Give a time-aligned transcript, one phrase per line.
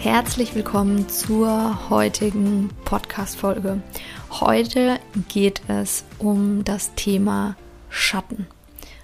[0.00, 3.82] Herzlich willkommen zur heutigen Podcast-Folge.
[4.30, 7.56] Heute geht es um das Thema
[7.90, 8.46] Schatten.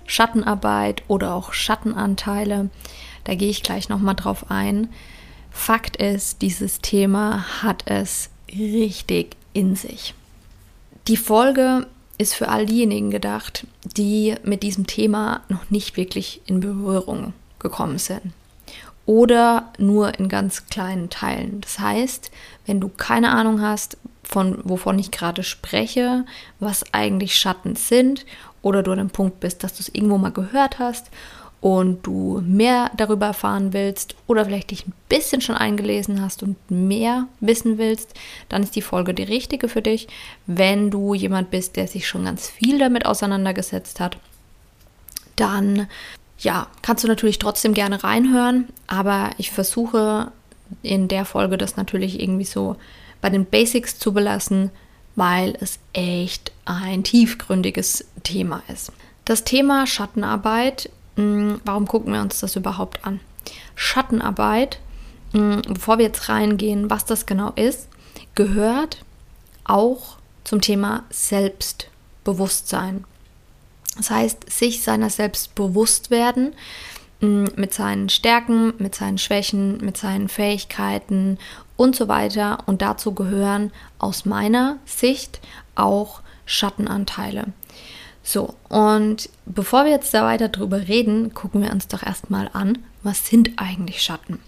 [0.07, 2.71] Schattenarbeit oder auch Schattenanteile.
[3.25, 4.89] Da gehe ich gleich nochmal drauf ein.
[5.51, 10.15] Fakt ist, dieses Thema hat es richtig in sich.
[11.09, 16.61] Die Folge ist für all diejenigen gedacht, die mit diesem Thema noch nicht wirklich in
[16.61, 18.33] Berührung gekommen sind.
[19.07, 21.61] Oder nur in ganz kleinen Teilen.
[21.61, 22.31] Das heißt,
[22.67, 26.25] wenn du keine Ahnung hast, von wovon ich gerade spreche,
[26.59, 28.25] was eigentlich Schatten sind,
[28.65, 31.11] oder du an dem Punkt bist, dass du es irgendwo mal gehört hast
[31.61, 36.57] und du mehr darüber erfahren willst oder vielleicht dich ein bisschen schon eingelesen hast und
[36.71, 38.15] mehr wissen willst,
[38.49, 40.09] dann ist die Folge die richtige für dich.
[40.47, 44.17] Wenn du jemand bist, der sich schon ganz viel damit auseinandergesetzt hat,
[45.37, 45.87] dann
[46.45, 50.31] ja, kannst du natürlich trotzdem gerne reinhören, aber ich versuche
[50.83, 52.77] in der Folge das natürlich irgendwie so
[53.21, 54.71] bei den Basics zu belassen,
[55.17, 58.93] weil es echt ein tiefgründiges Thema ist.
[59.25, 63.21] Das Thema Schattenarbeit Mm, warum gucken wir uns das überhaupt an?
[63.75, 64.81] Schattenarbeit,
[65.33, 67.89] mm, bevor wir jetzt reingehen, was das genau ist,
[68.35, 69.05] gehört
[69.65, 73.05] auch zum Thema Selbstbewusstsein.
[73.97, 76.55] Das heißt, sich seiner selbst bewusst werden,
[77.21, 81.39] mm, mit seinen Stärken, mit seinen Schwächen, mit seinen Fähigkeiten
[81.77, 82.59] und so weiter.
[82.67, 85.41] Und dazu gehören aus meiner Sicht
[85.75, 87.53] auch Schattenanteile.
[88.23, 92.79] So, und bevor wir jetzt da weiter drüber reden, gucken wir uns doch erstmal an,
[93.03, 94.41] was sind eigentlich Schatten?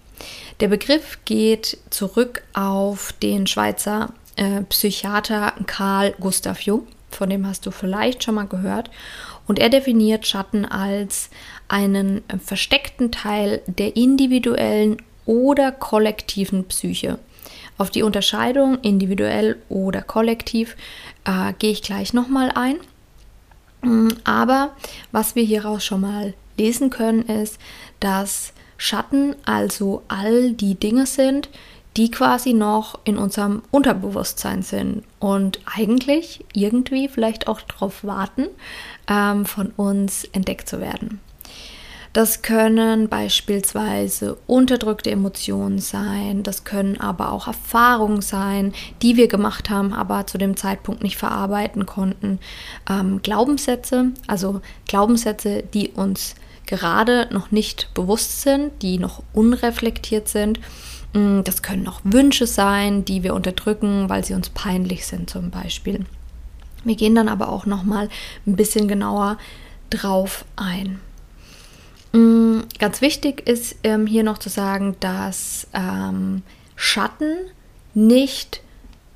[0.59, 7.65] Der Begriff geht zurück auf den Schweizer äh, Psychiater Carl Gustav Jung, von dem hast
[7.65, 8.89] du vielleicht schon mal gehört.
[9.47, 11.29] Und er definiert Schatten als
[11.67, 17.19] einen äh, versteckten Teil der individuellen oder kollektiven Psyche.
[17.77, 20.75] Auf die Unterscheidung individuell oder kollektiv
[21.25, 22.77] äh, gehe ich gleich nochmal ein.
[23.81, 24.75] Mm, aber
[25.11, 27.59] was wir hieraus schon mal lesen können, ist,
[27.99, 31.49] dass Schatten also all die Dinge sind,
[31.97, 38.47] die quasi noch in unserem Unterbewusstsein sind und eigentlich irgendwie vielleicht auch darauf warten,
[39.09, 41.19] ähm, von uns entdeckt zu werden.
[42.13, 49.69] Das können beispielsweise unterdrückte Emotionen sein, das können aber auch Erfahrungen sein, die wir gemacht
[49.69, 52.39] haben, aber zu dem Zeitpunkt nicht verarbeiten konnten.
[52.89, 56.35] Ähm, Glaubenssätze, also Glaubenssätze, die uns
[56.65, 60.59] gerade noch nicht bewusst sind, die noch unreflektiert sind.
[61.17, 65.49] Mm, das können auch Wünsche sein, die wir unterdrücken, weil sie uns peinlich sind zum
[65.49, 66.05] Beispiel.
[66.83, 68.07] Wir gehen dann aber auch noch mal
[68.45, 69.37] ein bisschen genauer
[69.89, 70.99] drauf ein.
[72.13, 76.43] Mm, ganz wichtig ist ähm, hier noch zu sagen, dass ähm,
[76.75, 77.35] Schatten
[77.95, 78.61] nicht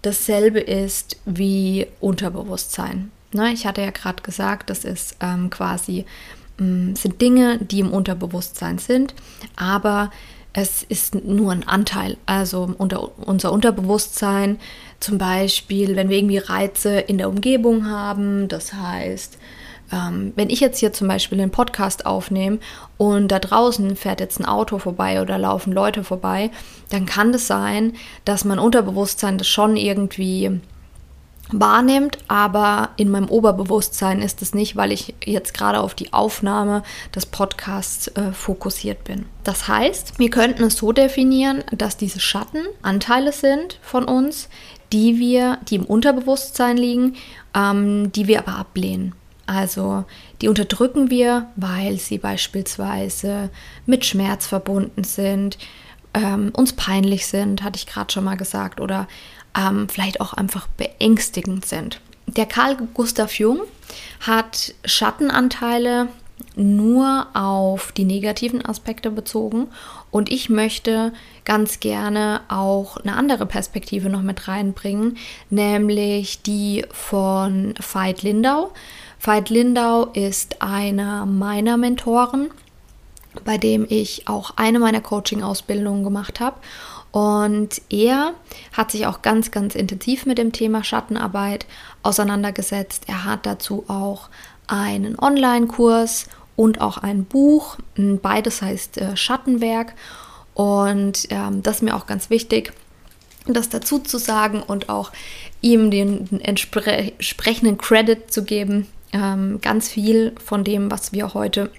[0.01, 3.11] dasselbe ist wie Unterbewusstsein.
[3.33, 6.05] Ne, ich hatte ja gerade gesagt, das ist ähm, quasi
[6.57, 9.13] mm, sind Dinge, die im Unterbewusstsein sind,
[9.55, 10.09] aber
[10.53, 12.17] es ist nur ein Anteil.
[12.25, 14.59] Also unter, unser Unterbewusstsein,
[14.99, 19.37] zum Beispiel, wenn wir irgendwie Reize in der Umgebung haben, das heißt,
[19.91, 22.59] ähm, wenn ich jetzt hier zum Beispiel einen Podcast aufnehme
[22.97, 26.51] und da draußen fährt jetzt ein Auto vorbei oder laufen Leute vorbei,
[26.89, 27.93] dann kann es das sein,
[28.25, 30.61] dass mein Unterbewusstsein das schon irgendwie
[31.51, 36.83] wahrnimmt, aber in meinem Oberbewusstsein ist es nicht, weil ich jetzt gerade auf die Aufnahme
[37.15, 39.25] des Podcasts äh, fokussiert bin.
[39.43, 44.49] Das heißt, wir könnten es so definieren, dass diese Schatten Anteile sind von uns,
[44.93, 47.15] die wir, die im Unterbewusstsein liegen,
[47.55, 49.13] ähm, die wir aber ablehnen.
[49.45, 50.05] Also
[50.41, 53.49] die unterdrücken wir, weil sie beispielsweise
[53.85, 55.57] mit Schmerz verbunden sind,
[56.13, 59.07] ähm, uns peinlich sind, hatte ich gerade schon mal gesagt, oder
[59.57, 62.01] ähm, vielleicht auch einfach beängstigend sind.
[62.27, 63.61] Der Karl Gustav Jung
[64.21, 66.07] hat Schattenanteile
[66.55, 69.67] nur auf die negativen Aspekte bezogen
[70.11, 71.13] und ich möchte
[71.45, 75.17] ganz gerne auch eine andere Perspektive noch mit reinbringen,
[75.49, 78.71] nämlich die von Veit Lindau.
[79.19, 82.49] Veit Lindau ist einer meiner Mentoren,
[83.45, 86.57] bei dem ich auch eine meiner Coaching-Ausbildungen gemacht habe.
[87.11, 88.33] Und er
[88.71, 91.65] hat sich auch ganz, ganz intensiv mit dem Thema Schattenarbeit
[92.03, 93.03] auseinandergesetzt.
[93.07, 94.29] Er hat dazu auch
[94.67, 97.77] einen Online-Kurs und auch ein Buch.
[97.95, 99.93] Beides heißt äh, Schattenwerk.
[100.53, 102.73] Und ähm, das ist mir auch ganz wichtig,
[103.45, 105.11] das dazu zu sagen und auch
[105.61, 108.87] ihm den entsprechenden Credit zu geben.
[109.13, 111.71] Ähm, ganz viel von dem, was wir heute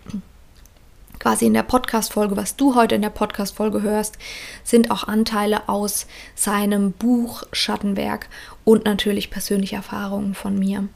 [1.23, 4.19] quasi in der Podcast-Folge, was du heute in der Podcast-Folge hörst,
[4.65, 8.29] sind auch Anteile aus seinem Buch Schattenwerk
[8.65, 10.89] und natürlich persönliche Erfahrungen von mir.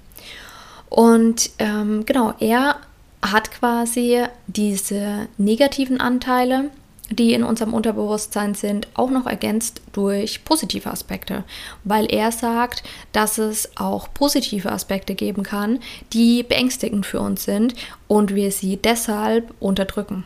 [0.88, 2.81] Und ähm, genau, er
[3.23, 6.70] hat quasi diese negativen Anteile
[7.11, 11.44] die in unserem Unterbewusstsein sind, auch noch ergänzt durch positive Aspekte,
[11.85, 12.82] weil er sagt,
[13.12, 15.79] dass es auch positive Aspekte geben kann,
[16.12, 17.75] die beängstigend für uns sind
[18.08, 20.25] und wir sie deshalb unterdrücken.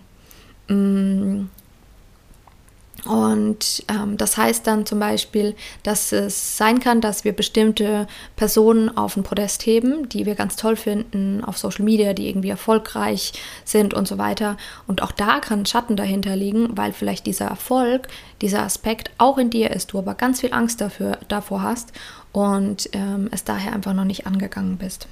[3.06, 8.06] Und ähm, das heißt dann zum Beispiel, dass es sein kann, dass wir bestimmte
[8.36, 12.50] Personen auf ein Podest heben, die wir ganz toll finden, auf Social Media, die irgendwie
[12.50, 13.32] erfolgreich
[13.64, 14.56] sind und so weiter.
[14.86, 18.08] Und auch da kann Schatten dahinter liegen, weil vielleicht dieser Erfolg,
[18.42, 21.92] dieser Aspekt auch in dir ist, du aber ganz viel Angst dafür, davor hast
[22.32, 25.08] und ähm, es daher einfach noch nicht angegangen bist.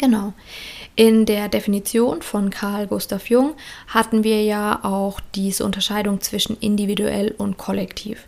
[0.00, 0.32] Genau.
[0.96, 3.52] In der Definition von Carl Gustav Jung
[3.86, 8.24] hatten wir ja auch diese Unterscheidung zwischen individuell und kollektiv.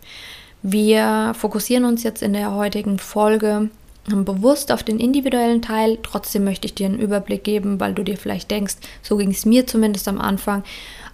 [0.61, 3.69] Wir fokussieren uns jetzt in der heutigen Folge
[4.05, 5.97] bewusst auf den individuellen Teil.
[6.03, 9.45] Trotzdem möchte ich dir einen Überblick geben, weil du dir vielleicht denkst, so ging es
[9.45, 10.63] mir zumindest am Anfang,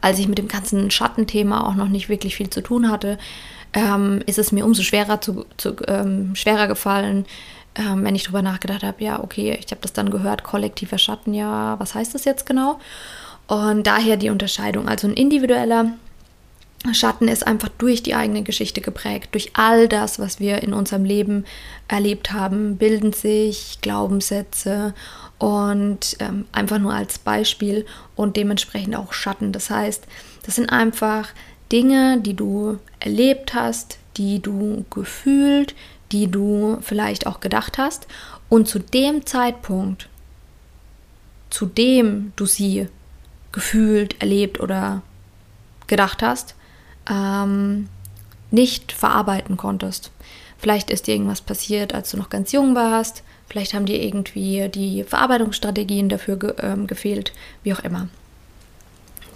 [0.01, 3.17] als ich mit dem ganzen Schattenthema auch noch nicht wirklich viel zu tun hatte,
[3.73, 7.25] ähm, ist es mir umso schwerer, zu, zu ähm, schwerer gefallen,
[7.79, 11.33] ähm, wenn ich drüber nachgedacht habe, ja, okay, ich habe das dann gehört, kollektiver Schatten,
[11.33, 12.79] ja, was heißt das jetzt genau?
[13.47, 14.87] Und daher die Unterscheidung.
[14.87, 15.93] Also ein individueller
[16.93, 19.29] Schatten ist einfach durch die eigene Geschichte geprägt.
[19.31, 21.45] Durch all das, was wir in unserem Leben
[21.87, 24.93] erlebt haben, bilden sich Glaubenssätze
[25.37, 27.85] und ähm, einfach nur als Beispiel
[28.15, 29.51] und dementsprechend auch Schatten.
[29.51, 30.03] Das heißt,
[30.45, 31.29] das sind einfach
[31.71, 35.75] Dinge, die du erlebt hast, die du gefühlt,
[36.11, 38.07] die du vielleicht auch gedacht hast
[38.49, 40.09] und zu dem Zeitpunkt,
[41.49, 42.87] zu dem du sie
[43.51, 45.01] gefühlt, erlebt oder
[45.87, 46.55] gedacht hast,
[47.09, 47.89] ähm,
[48.51, 50.11] nicht verarbeiten konntest.
[50.57, 53.23] Vielleicht ist dir irgendwas passiert, als du noch ganz jung warst.
[53.47, 57.33] Vielleicht haben dir irgendwie die Verarbeitungsstrategien dafür ge ähm, gefehlt,
[57.63, 58.09] wie auch immer.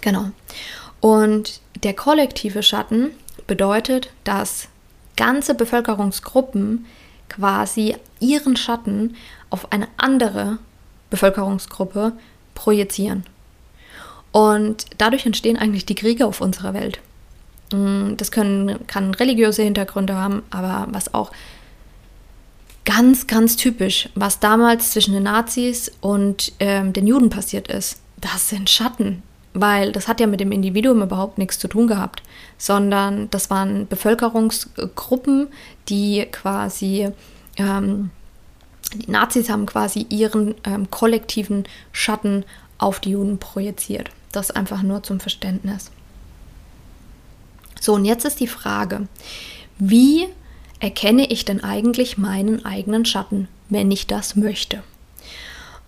[0.00, 0.30] Genau.
[1.00, 3.10] Und der kollektive Schatten
[3.46, 4.68] bedeutet, dass
[5.16, 6.86] ganze Bevölkerungsgruppen
[7.28, 9.16] quasi ihren Schatten
[9.50, 10.58] auf eine andere
[11.10, 12.12] Bevölkerungsgruppe
[12.54, 13.24] projizieren.
[14.32, 17.00] Und dadurch entstehen eigentlich die Kriege auf unserer Welt.
[17.72, 21.30] Mm, das können, kann religiöse Hintergründe haben, aber was auch
[22.84, 28.48] ganz, ganz typisch, was damals zwischen den Nazis und ähm, den Juden passiert ist, das
[28.48, 29.22] sind Schatten
[29.54, 32.22] weil das hat ja mit dem Individuum überhaupt nichts zu tun gehabt,
[32.58, 35.48] sondern das waren Bevölkerungsgruppen,
[35.88, 37.08] die quasi,
[37.56, 38.10] ähm,
[38.94, 42.44] die Nazis haben quasi ihren ähm, kollektiven Schatten
[42.78, 44.10] auf die Juden projiziert.
[44.32, 45.92] Das einfach nur zum Verständnis.
[47.80, 49.06] So, und jetzt ist die Frage,
[49.78, 50.26] wie
[50.80, 54.82] erkenne ich denn eigentlich meinen eigenen Schatten, wenn ich das möchte?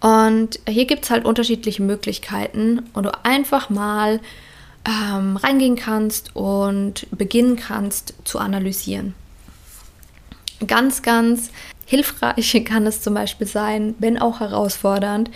[0.07, 4.21] Und hier gibt es halt unterschiedliche Möglichkeiten, wo du einfach mal
[4.87, 9.17] ähm, reingehen kannst und beginnen kannst zu analysieren.
[10.65, 11.51] Ganz, ganz
[11.87, 15.29] hilfreich kann es zum Beispiel sein, wenn auch herausfordernd,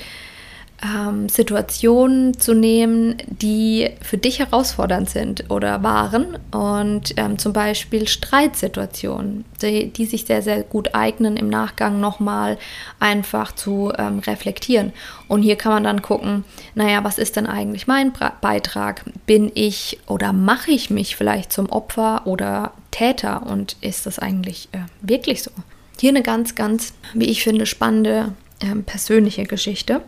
[0.82, 8.08] ähm, Situationen zu nehmen, die für dich herausfordernd sind oder waren und ähm, zum Beispiel
[8.08, 12.58] Streitsituationen, die, die, sich sehr, sehr gut eignen, im Nachgang nochmal
[12.99, 14.92] einfach zu ähm, reflektieren.
[15.28, 16.44] Und hier kann man dann gucken,
[16.75, 19.04] naja, was ist denn eigentlich mein Beitrag?
[19.26, 24.68] Bin ich oder mache ich mich vielleicht zum Opfer oder Täter und ist das eigentlich
[24.72, 25.50] äh, wirklich so?
[25.99, 28.32] Hier eine ganz, ganz, wie ich finde, spannende
[28.62, 30.00] ähm, persönliche Geschichte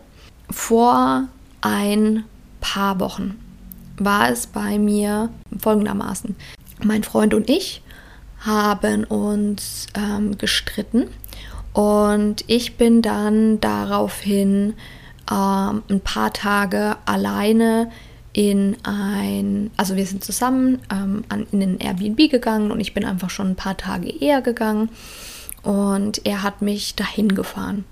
[0.49, 1.27] vor
[1.61, 2.23] ein
[2.61, 3.39] paar Wochen
[3.97, 6.35] war es bei mir folgendermaßen.
[6.83, 7.81] Mein Freund und ich
[8.39, 11.07] haben uns ähm, gestritten
[11.73, 14.73] und ich bin dann daraufhin
[15.31, 17.89] ähm, ein paar Tage alleine
[18.33, 23.05] in ein, also wir sind zusammen ähm, an, in den Airbnb gegangen und ich bin
[23.05, 24.89] einfach schon ein paar Tage eher gegangen
[25.61, 27.85] und er hat mich dahin gefahren.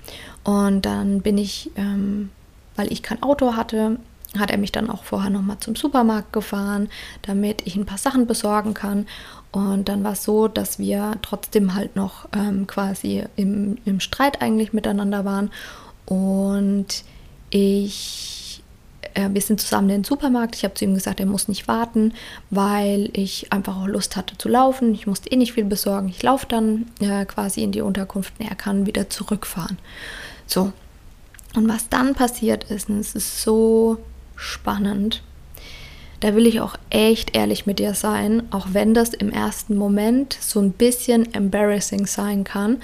[0.43, 2.29] Und dann bin ich, ähm,
[2.75, 3.97] weil ich kein Auto hatte,
[4.37, 6.89] hat er mich dann auch vorher nochmal zum Supermarkt gefahren,
[7.23, 9.07] damit ich ein paar Sachen besorgen kann.
[9.51, 14.41] Und dann war es so, dass wir trotzdem halt noch ähm, quasi im, im Streit
[14.41, 15.51] eigentlich miteinander waren.
[16.05, 17.03] Und
[17.49, 18.63] ich,
[19.13, 20.55] äh, wir sind zusammen in den Supermarkt.
[20.55, 22.13] Ich habe zu ihm gesagt, er muss nicht warten,
[22.49, 24.93] weil ich einfach auch Lust hatte zu laufen.
[24.93, 26.07] Ich musste eh nicht viel besorgen.
[26.07, 29.77] Ich laufe dann äh, quasi in die Unterkunft und er kann wieder zurückfahren.
[30.47, 30.71] So.
[31.55, 33.97] Und was dann passiert ist, und es ist so
[34.35, 35.21] spannend,
[36.21, 40.37] da will ich auch echt ehrlich mit dir sein, auch wenn das im ersten Moment
[40.39, 42.81] so ein bisschen embarrassing sein kann.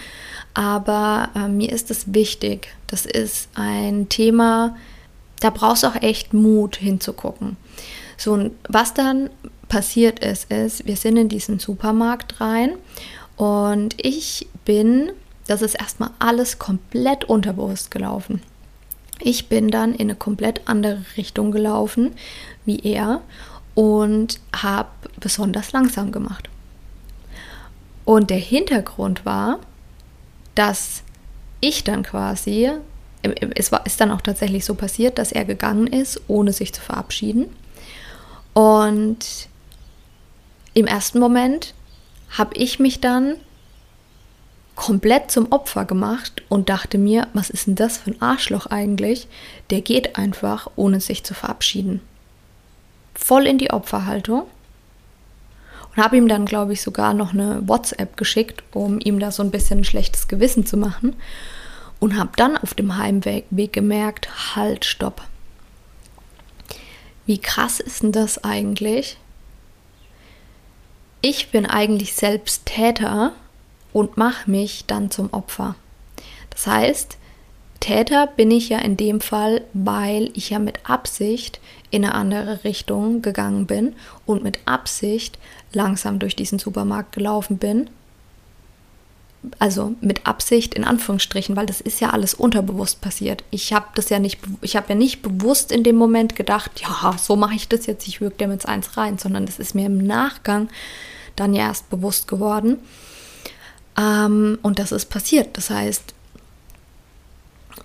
[0.56, 2.70] Aber äh, mir ist es wichtig.
[2.88, 4.76] Das ist ein Thema,
[5.40, 7.58] da brauchst du auch echt Mut hinzugucken.
[8.18, 9.30] So, und was dann
[9.70, 12.72] passiert ist, ist, wir sind in diesen Supermarkt rein
[13.36, 15.12] und ich bin,
[15.46, 18.42] das ist erstmal alles komplett unterbewusst gelaufen.
[19.22, 22.12] Ich bin dann in eine komplett andere Richtung gelaufen
[22.66, 23.22] wie er
[23.76, 26.50] und habe besonders langsam gemacht.
[28.06, 29.60] Und der Hintergrund war,
[30.56, 31.04] dass
[31.60, 32.70] ich dann quasi,
[33.56, 36.82] es war, ist dann auch tatsächlich so passiert, dass er gegangen ist, ohne sich zu
[36.82, 37.48] verabschieden.
[38.54, 39.50] Und
[40.74, 41.74] im ersten Moment
[42.30, 43.36] habe ich mich dann
[44.78, 49.28] komplett zum Opfer gemacht und dachte mir, was ist denn das für ein Arschloch eigentlich?
[49.72, 52.00] Der geht einfach, ohne sich zu verabschieden.
[53.16, 54.44] Voll in die Opferhaltung.
[55.90, 59.42] Und habe ihm dann, glaube ich, sogar noch eine WhatsApp geschickt, um ihm da so
[59.42, 61.16] ein bisschen ein schlechtes Gewissen zu machen.
[62.00, 65.24] Und habe dann auf dem Heimweg gemerkt, halt, stopp.
[67.26, 69.18] Wie krass ist denn das eigentlich?
[71.22, 73.34] Ich bin eigentlich selbst Täter
[73.98, 75.74] und mache mich dann zum Opfer.
[76.52, 77.18] Das heißt,
[77.80, 82.64] Täter bin ich ja in dem Fall, weil ich ja mit Absicht in eine andere
[82.64, 83.96] Richtung gegangen bin
[84.28, 85.40] und mit Absicht
[85.74, 87.90] langsam durch diesen Supermarkt gelaufen bin.
[89.58, 93.44] Also mit Absicht in Anführungsstrichen, weil das ist ja alles unterbewusst passiert.
[93.50, 97.16] Ich habe das ja nicht, ich habe ja nicht bewusst in dem Moment gedacht, ja,
[97.18, 99.88] so mache ich das jetzt, ich wirke dem jetzt eins rein, sondern das ist mir
[99.88, 100.70] im Nachgang
[101.36, 102.78] dann ja erst bewusst geworden.
[103.98, 105.58] Ähm, und das ist passiert.
[105.58, 106.14] Das heißt,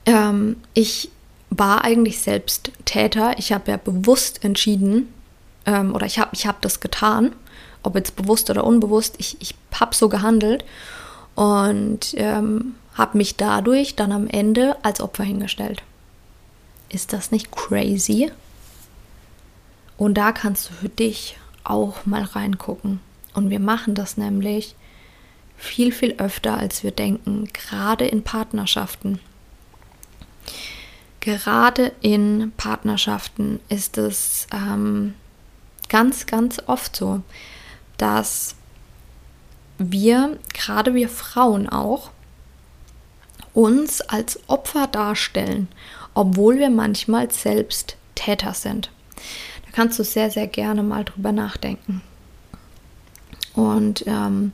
[0.06, 1.10] ähm, ich
[1.50, 3.38] war eigentlich selbst Täter.
[3.38, 5.12] Ich habe ja bewusst entschieden,
[5.66, 7.32] ähm, oder ich habe ich hab das getan,
[7.82, 9.14] ob jetzt bewusst oder unbewusst.
[9.18, 10.64] Ich, ich habe so gehandelt
[11.34, 15.82] und ähm, habe mich dadurch dann am Ende als Opfer hingestellt.
[16.88, 18.30] Ist das nicht crazy?
[19.96, 23.00] Und da kannst du für dich auch mal reingucken.
[23.34, 24.74] Und wir machen das nämlich
[25.62, 29.20] viel, viel öfter, als wir denken, gerade in Partnerschaften.
[31.20, 35.14] Gerade in Partnerschaften ist es ähm,
[35.88, 37.22] ganz, ganz oft so,
[37.96, 38.56] dass
[39.78, 42.10] wir, gerade wir Frauen auch,
[43.54, 45.68] uns als Opfer darstellen,
[46.14, 48.90] obwohl wir manchmal selbst Täter sind.
[49.64, 52.02] Da kannst du sehr, sehr gerne mal drüber nachdenken.
[53.54, 54.52] Und ähm,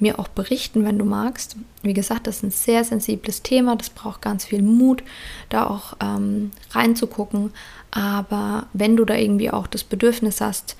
[0.00, 1.56] mir auch berichten, wenn du magst.
[1.82, 5.02] Wie gesagt, das ist ein sehr sensibles Thema, das braucht ganz viel Mut,
[5.48, 7.52] da auch ähm, reinzugucken.
[7.90, 10.76] Aber wenn du da irgendwie auch das Bedürfnis hast,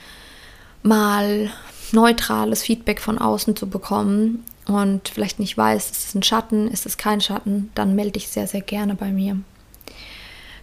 [0.82, 1.50] mal
[1.92, 6.86] neutrales Feedback von außen zu bekommen und vielleicht nicht weißt, ist es ein Schatten, ist
[6.86, 9.36] es kein Schatten, dann melde dich sehr, sehr gerne bei mir.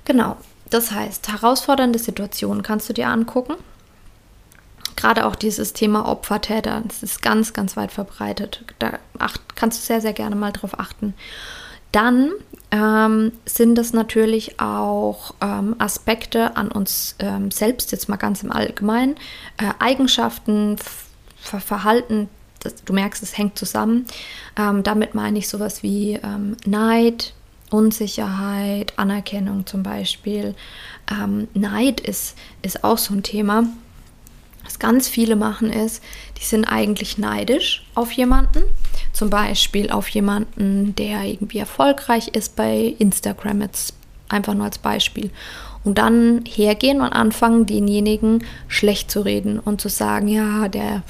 [0.05, 0.37] Genau,
[0.69, 3.55] das heißt, herausfordernde Situationen kannst du dir angucken
[4.97, 8.65] gerade auch dieses Thema Opfer-Täter, das ist ganz, ganz weit verbreitet.
[8.79, 11.13] Da acht, kannst du sehr, sehr gerne mal drauf achten.
[11.93, 12.31] Dann
[12.71, 18.51] ähm, sind es natürlich auch ähm, Aspekte an uns ähm, selbst, jetzt mal ganz im
[18.51, 19.15] Allgemeinen,
[19.57, 20.75] äh, Eigenschaften,
[21.39, 22.27] Ver Verhalten,
[22.59, 24.05] das, du merkst, es hängt zusammen.
[24.57, 27.33] Ähm, damit meine ich sowas wie ähm, Neid,
[27.69, 30.55] Unsicherheit, Anerkennung zum Beispiel.
[31.09, 33.65] Ähm, Neid ist, ist auch so ein Thema
[34.67, 36.03] was ganz viele machen ist,
[36.39, 38.63] die sind eigentlich neidisch auf jemanden.
[39.13, 43.93] Zum Beispiel auf jemanden, der irgendwie erfolgreich ist bei Instagram, jetzt
[44.27, 45.31] einfach nur als Beispiel.
[45.85, 51.01] Und dann hergehen und anfangen, denjenigen schlecht zu reden und zu sagen, ja, der,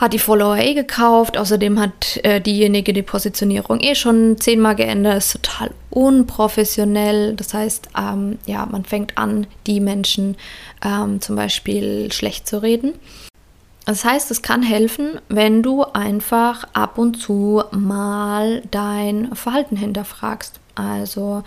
[0.00, 1.36] hat die Follower eh gekauft.
[1.36, 5.18] Außerdem hat äh, diejenige die Positionierung eh schon zehnmal geändert.
[5.18, 7.34] Ist total unprofessionell.
[7.36, 10.36] Das heißt, ähm, ja, man fängt an, die Menschen
[10.82, 12.94] ähm, zum Beispiel schlecht zu reden.
[13.84, 20.60] Das heißt, es kann helfen, wenn du einfach ab und zu mal dein Verhalten hinterfragst.
[20.74, 21.42] Also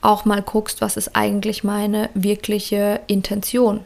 [0.00, 3.84] auch mal guckst, was ist eigentlich meine wirkliche Intention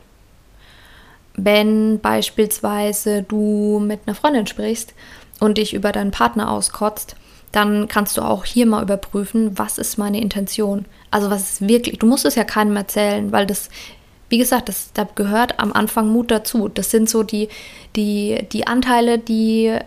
[1.36, 4.94] wenn beispielsweise du mit einer Freundin sprichst
[5.38, 7.16] und dich über deinen Partner auskotzt,
[7.52, 10.86] dann kannst du auch hier mal überprüfen, was ist meine Intention.
[11.10, 13.68] Also was ist wirklich, du musst es ja keinem erzählen, weil das,
[14.28, 16.68] wie gesagt, das, da gehört am Anfang Mut dazu.
[16.68, 17.48] Das sind so die,
[17.94, 19.78] die, die Anteile, die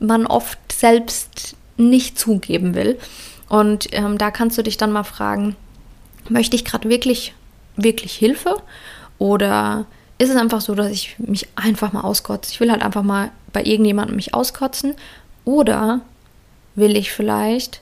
[0.00, 2.98] man oft selbst nicht zugeben will.
[3.48, 5.56] Und ähm, da kannst du dich dann mal fragen,
[6.28, 7.34] möchte ich gerade wirklich,
[7.76, 8.56] wirklich Hilfe?
[9.18, 9.86] Oder
[10.18, 12.52] ist es einfach so, dass ich mich einfach mal auskotze.
[12.52, 14.94] Ich will halt einfach mal bei irgendjemandem mich auskotzen.
[15.44, 16.00] Oder
[16.74, 17.80] will ich vielleicht,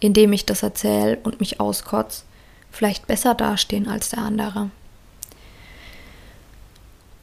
[0.00, 2.22] indem ich das erzähle und mich auskotze,
[2.70, 4.70] vielleicht besser dastehen als der andere.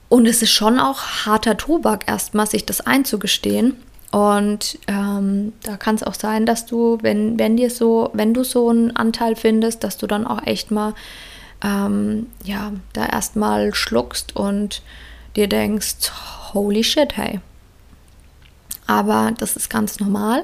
[0.10, 3.77] Und es ist schon auch harter Tobak, erstmal sich das einzugestehen.
[4.12, 8.44] Und ähm, da kann es auch sein, dass du, wenn, wenn dir so, wenn du
[8.44, 10.94] so einen Anteil findest, dass du dann auch echt mal
[11.63, 14.82] ähm, ja, da erstmal schluckst und
[15.36, 16.12] dir denkst,
[16.53, 17.39] holy shit, hey.
[18.88, 20.44] Aber das ist ganz normal.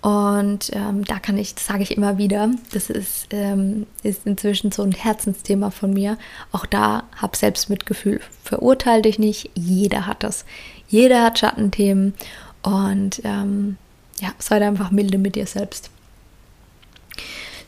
[0.00, 4.70] Und ähm, da kann ich, das sage ich immer wieder, das ist, ähm, ist inzwischen
[4.70, 6.16] so ein Herzensthema von mir.
[6.52, 8.20] Auch da hab Selbstmitgefühl.
[8.44, 10.44] Verurteile dich nicht, jeder hat das.
[10.88, 12.14] Jeder hat Schattenthemen.
[12.62, 13.76] Und ähm,
[14.20, 15.90] ja, sei einfach milde mit dir selbst.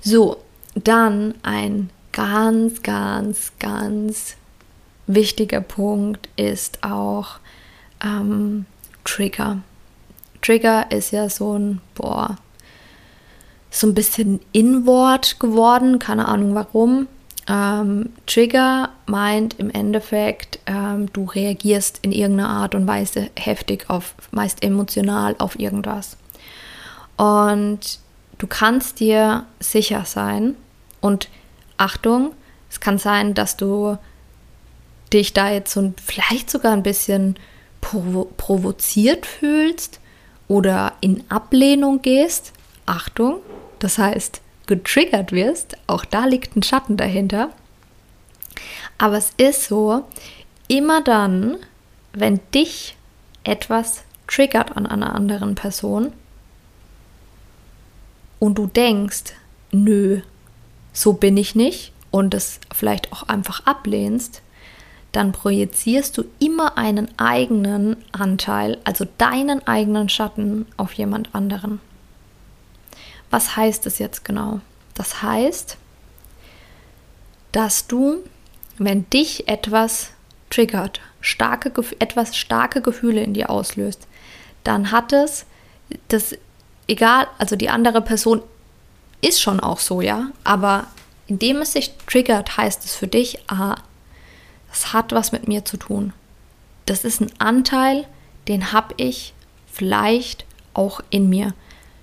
[0.00, 0.39] So,
[0.75, 4.37] dann ein ganz, ganz, ganz
[5.07, 7.38] wichtiger Punkt ist auch
[8.05, 8.67] ähm,
[9.05, 9.59] Trigger.
[10.43, 12.37] Trigger ist ja so ein, boah,
[13.71, 17.07] so ein bisschen Inwort geworden, keine Ahnung warum.
[17.49, 24.14] Ähm, Trigger meint im Endeffekt, ähm, du reagierst in irgendeiner Art und Weise heftig auf,
[24.31, 26.17] meist emotional auf irgendwas.
[27.17, 27.99] Und
[28.39, 30.54] du kannst dir sicher sein
[31.00, 31.28] und
[31.80, 32.34] Achtung,
[32.69, 33.97] es kann sein, dass du
[35.14, 37.38] dich da jetzt so vielleicht sogar ein bisschen
[37.80, 39.99] provo provoziert fühlst
[40.47, 42.52] oder in Ablehnung gehst.
[42.84, 43.38] Achtung,
[43.78, 45.78] das heißt, getriggert wirst.
[45.86, 47.49] Auch da liegt ein Schatten dahinter.
[48.99, 50.04] Aber es ist so,
[50.69, 51.56] immer dann,
[52.12, 52.95] wenn dich
[53.43, 56.12] etwas triggert an einer anderen Person
[58.38, 59.32] und du denkst,
[59.73, 60.21] nö,
[60.93, 64.43] so bin ich nicht und es vielleicht auch einfach ablehnst,
[65.13, 71.81] dann projizierst du immer einen eigenen Anteil, also deinen eigenen Schatten auf jemand anderen.
[73.31, 74.61] Was heißt es jetzt genau?
[74.95, 75.76] Das heißt,
[77.53, 78.19] dass du,
[78.79, 80.11] wenn dich etwas
[80.50, 84.07] triggert, starke, etwas starke Gefühle in dir auslöst,
[84.65, 85.47] dann hat es
[86.09, 86.37] das,
[86.87, 88.43] egal, also die andere Person
[89.21, 90.30] ist schon auch so, ja.
[90.45, 90.87] Aber
[91.26, 93.76] indem es sich triggert, heißt es für dich, ah,
[94.69, 96.13] das hat was mit mir zu tun.
[96.87, 98.06] Das ist ein Anteil,
[98.49, 99.35] den habe ich
[99.71, 101.54] vielleicht auch in mir.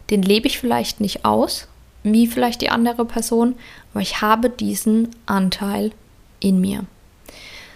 [0.10, 1.68] Den lebe ich vielleicht nicht aus,
[2.04, 3.56] wie vielleicht die andere Person,
[3.92, 5.92] aber ich habe diesen Anteil
[6.40, 6.86] in mir.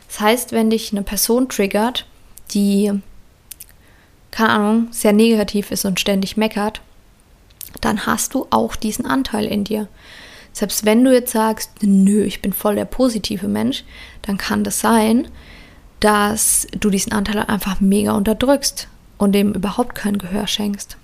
[0.08, 2.06] Das heißt, wenn dich eine Person triggert,
[2.54, 2.91] die,
[4.30, 6.82] keine Ahnung, sehr negativ ist und ständig meckert,
[7.79, 9.88] dann hast du auch diesen Anteil in dir.
[10.53, 13.84] Selbst wenn du jetzt sagst, nö, ich bin voll der positive Mensch,
[14.21, 15.27] dann kann das sein,
[16.01, 20.97] dass du diesen Anteil einfach mega unterdrückst und dem überhaupt kein Gehör schenkst.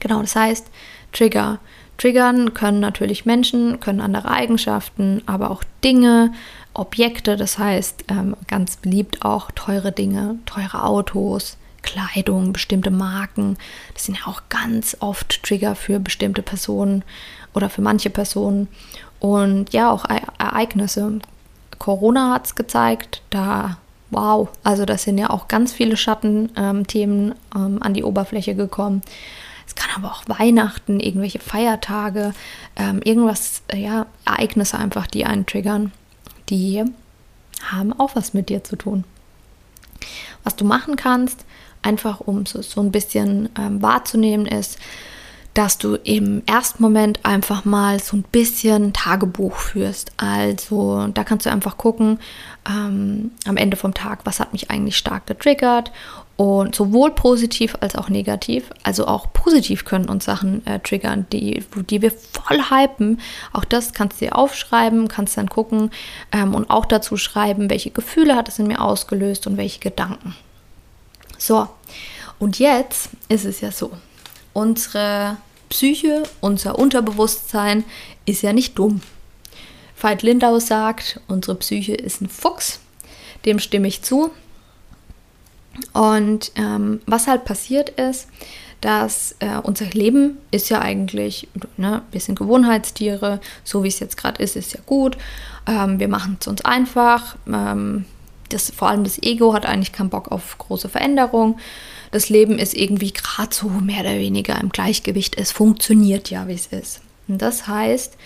[0.00, 0.66] Genau, das heißt,
[1.12, 1.58] Trigger.
[1.98, 6.32] Triggern können natürlich Menschen, können andere Eigenschaften, aber auch Dinge,
[6.74, 11.56] Objekte, das heißt ähm, ganz beliebt auch teure Dinge, teure Autos,
[11.86, 13.56] Kleidung, bestimmte Marken.
[13.94, 17.02] Das sind ja auch ganz oft Trigger für bestimmte Personen
[17.54, 18.68] oder für manche Personen.
[19.18, 21.20] Und ja, auch e Ereignisse.
[21.78, 23.78] Corona hat es gezeigt, da,
[24.10, 29.02] wow, also da sind ja auch ganz viele Schattenthemen ähm, ähm, an die Oberfläche gekommen.
[29.66, 32.32] Es kann aber auch Weihnachten, irgendwelche Feiertage,
[32.76, 35.92] ähm, irgendwas, ja, Ereignisse einfach, die einen triggern,
[36.48, 36.84] die
[37.70, 39.04] haben auch was mit dir zu tun.
[40.44, 41.44] Was du machen kannst,
[41.82, 44.78] einfach um so, so ein bisschen ähm, wahrzunehmen, ist,
[45.56, 50.12] dass du im ersten Moment einfach mal so ein bisschen Tagebuch führst.
[50.18, 52.18] Also da kannst du einfach gucken,
[52.68, 55.92] ähm, am Ende vom Tag, was hat mich eigentlich stark getriggert
[56.36, 58.70] und sowohl positiv als auch negativ.
[58.82, 63.20] Also auch positiv können uns Sachen äh, triggern, die, die wir voll hypen.
[63.54, 65.90] Auch das kannst du dir aufschreiben, kannst dann gucken
[66.32, 70.34] ähm, und auch dazu schreiben, welche Gefühle hat es in mir ausgelöst und welche Gedanken.
[71.38, 71.68] So,
[72.38, 73.92] und jetzt ist es ja so.
[74.52, 75.36] Unsere
[75.68, 77.84] Psyche, unser Unterbewusstsein
[78.24, 79.00] ist ja nicht dumm.
[80.00, 82.80] Veit Lindau sagt, unsere Psyche ist ein Fuchs.
[83.44, 84.30] Dem stimme ich zu.
[85.92, 88.28] Und ähm, was halt passiert ist,
[88.80, 94.16] dass äh, unser Leben ist ja eigentlich ne, ein bisschen Gewohnheitstiere, so wie es jetzt
[94.16, 95.16] gerade ist, ist ja gut.
[95.66, 97.36] Ähm, wir machen es uns einfach.
[97.46, 98.04] Ähm,
[98.48, 101.56] das, vor allem das Ego hat eigentlich keinen Bock auf große Veränderungen
[102.10, 105.36] das Leben ist irgendwie gerade so mehr oder weniger im Gleichgewicht.
[105.38, 107.02] Es funktioniert ja, wie es ist.
[107.28, 108.16] Und das heißt,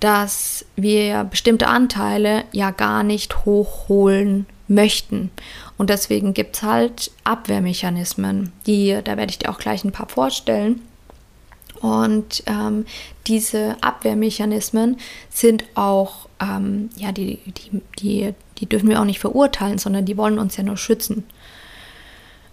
[0.00, 5.30] dass wir bestimmte Anteile ja gar nicht hochholen möchten.
[5.78, 10.08] Und deswegen gibt es halt Abwehrmechanismen, die, da werde ich dir auch gleich ein paar
[10.08, 10.80] vorstellen.
[11.80, 12.84] Und ähm,
[13.26, 14.98] diese Abwehrmechanismen
[15.30, 20.16] sind auch, ähm, ja, die, die, die, die dürfen wir auch nicht verurteilen, sondern die
[20.16, 21.24] wollen uns ja nur schützen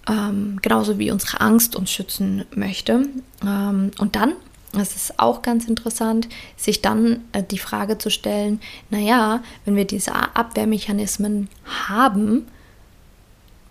[0.09, 3.07] ähm, genauso wie unsere Angst uns schützen möchte.
[3.43, 4.33] Ähm, und dann,
[4.73, 9.85] das ist auch ganz interessant, sich dann äh, die Frage zu stellen, naja, wenn wir
[9.85, 11.49] diese Abwehrmechanismen
[11.87, 12.47] haben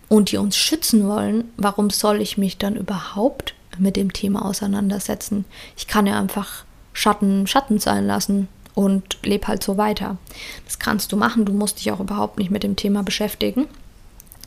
[0.08, 5.44] und die uns schützen wollen, warum soll ich mich dann überhaupt mit dem Thema auseinandersetzen?
[5.76, 8.48] Ich kann ja einfach Schatten Schatten sein lassen
[8.78, 10.18] und lebe halt so weiter.
[10.64, 13.66] Das kannst du machen, du musst dich auch überhaupt nicht mit dem Thema beschäftigen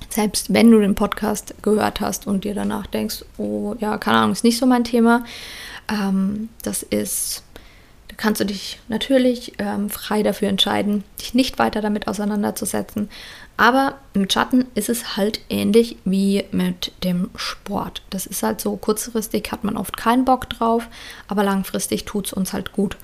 [0.09, 4.33] selbst wenn du den Podcast gehört hast und dir danach denkst, oh ja, keine Ahnung,
[4.33, 5.23] ist nicht so mein Thema,
[5.89, 7.43] ähm, das ist,
[8.09, 13.09] da kannst du dich natürlich ähm, frei dafür entscheiden, dich nicht weiter damit auseinanderzusetzen.
[13.57, 18.01] Aber mit Schatten ist es halt ähnlich wie mit dem Sport.
[18.09, 20.87] Das ist halt so, kurzfristig hat man oft keinen Bock drauf,
[21.27, 22.97] aber langfristig tut es uns halt gut.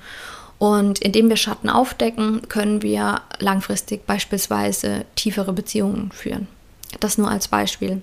[0.58, 6.48] Und indem wir Schatten aufdecken, können wir langfristig beispielsweise tiefere Beziehungen führen.
[7.00, 8.02] Das nur als Beispiel.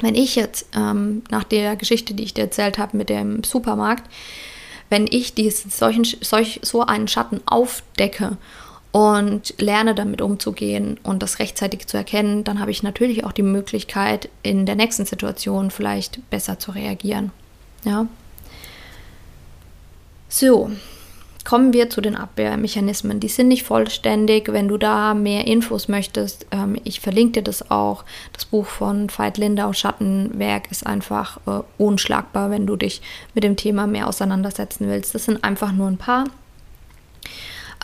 [0.00, 4.04] Wenn ich jetzt ähm, nach der Geschichte, die ich dir erzählt habe mit dem Supermarkt,
[4.88, 8.36] wenn ich diesen, solchen, solch, so einen Schatten aufdecke
[8.92, 13.42] und lerne damit umzugehen und das rechtzeitig zu erkennen, dann habe ich natürlich auch die
[13.42, 17.32] Möglichkeit, in der nächsten Situation vielleicht besser zu reagieren.
[17.84, 18.06] Ja.
[20.28, 20.70] So,
[21.46, 23.20] Kommen wir zu den Abwehrmechanismen.
[23.20, 24.52] Die sind nicht vollständig.
[24.52, 28.04] Wenn du da mehr Infos möchtest, ähm, ich verlinke dir das auch.
[28.32, 33.00] Das Buch von Veit Lindau, Schattenwerk, ist einfach äh, unschlagbar, wenn du dich
[33.32, 35.14] mit dem Thema mehr auseinandersetzen willst.
[35.14, 36.24] Das sind einfach nur ein paar.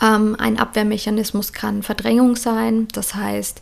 [0.01, 2.89] Ähm, ein Abwehrmechanismus kann Verdrängung sein.
[2.91, 3.61] Das heißt,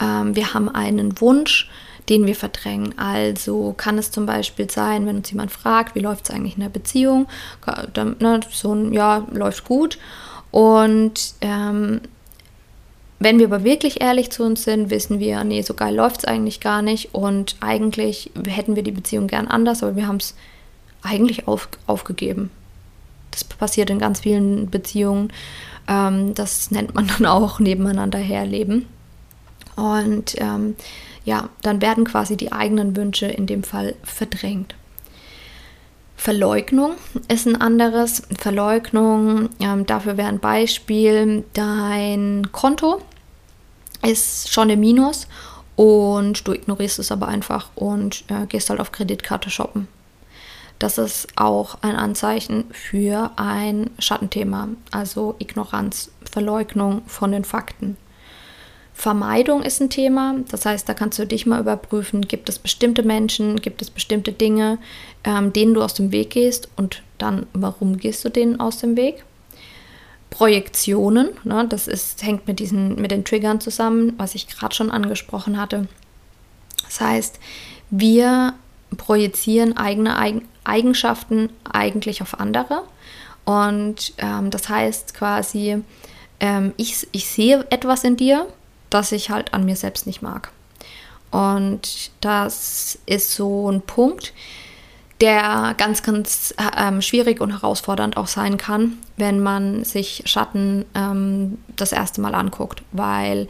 [0.00, 1.68] ähm, wir haben einen Wunsch,
[2.10, 2.98] den wir verdrängen.
[2.98, 6.62] Also kann es zum Beispiel sein, wenn uns jemand fragt, wie läuft es eigentlich in
[6.62, 7.28] der Beziehung,
[7.94, 9.96] dann, ne, so ein Ja, läuft gut.
[10.50, 12.00] Und ähm,
[13.20, 16.24] wenn wir aber wirklich ehrlich zu uns sind, wissen wir, nee, so geil läuft es
[16.24, 20.34] eigentlich gar nicht und eigentlich hätten wir die Beziehung gern anders, aber wir haben es
[21.02, 22.50] eigentlich auf, aufgegeben.
[23.30, 25.32] Das passiert in ganz vielen Beziehungen.
[25.86, 28.86] Ähm, das nennt man dann auch nebeneinander herleben.
[29.76, 30.74] Und ähm,
[31.30, 34.74] ja, dann werden quasi die eigenen Wünsche in dem Fall verdrängt.
[36.16, 36.94] Verleugnung
[37.28, 38.24] ist ein anderes.
[38.36, 43.00] Verleugnung, ähm, dafür wäre ein Beispiel, dein Konto
[44.02, 45.28] ist schon im Minus
[45.76, 49.86] und du ignorierst es aber einfach und äh, gehst halt auf Kreditkarte shoppen.
[50.80, 57.96] Das ist auch ein Anzeichen für ein Schattenthema, also Ignoranz, Verleugnung von den Fakten.
[59.00, 60.34] Vermeidung ist ein Thema.
[60.50, 64.30] Das heißt, da kannst du dich mal überprüfen, gibt es bestimmte Menschen, gibt es bestimmte
[64.30, 64.76] Dinge,
[65.24, 68.98] ähm, denen du aus dem Weg gehst und dann, warum gehst du denen aus dem
[68.98, 69.24] Weg?
[70.28, 74.90] Projektionen, ne, das ist, hängt mit, diesen, mit den Triggern zusammen, was ich gerade schon
[74.90, 75.88] angesprochen hatte.
[76.84, 77.40] Das heißt,
[77.88, 78.52] wir
[78.98, 82.82] projizieren eigene Eigenschaften eigentlich auf andere.
[83.46, 85.82] Und ähm, das heißt quasi,
[86.38, 88.46] ähm, ich, ich sehe etwas in dir
[88.90, 90.50] das ich halt an mir selbst nicht mag.
[91.30, 94.32] Und das ist so ein Punkt,
[95.20, 101.58] der ganz, ganz ähm, schwierig und herausfordernd auch sein kann, wenn man sich Schatten ähm,
[101.76, 103.48] das erste Mal anguckt, weil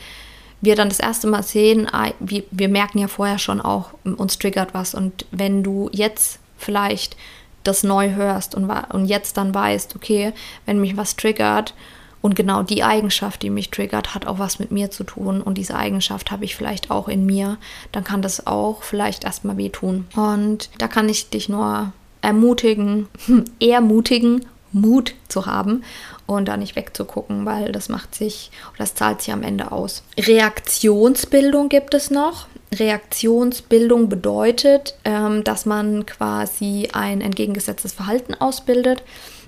[0.61, 4.74] wir dann das erste Mal sehen, wir, wir merken ja vorher schon auch, uns triggert
[4.74, 4.94] was.
[4.94, 7.16] Und wenn du jetzt vielleicht
[7.64, 10.33] das neu hörst und, und jetzt dann weißt, okay,
[10.66, 11.74] wenn mich was triggert
[12.23, 15.57] und genau die Eigenschaft, die mich triggert, hat auch was mit mir zu tun und
[15.57, 17.59] diese Eigenschaft habe ich vielleicht auch in mir,
[17.93, 20.07] dann kann das auch vielleicht erstmal wehtun.
[20.15, 23.09] Und da kann ich dich nur ermutigen,
[23.61, 25.83] ermutigen, Mut zu haben
[26.27, 30.05] und da nicht wegzugucken, weil das macht sich, das zahlt sich am Ende aus.
[30.17, 32.47] Reaktionsbildung gibt es noch.
[32.73, 39.03] Reaktionsbildung bedeutet, ähm, dass man quasi ein entgegengesetztes Verhalten ausbildet.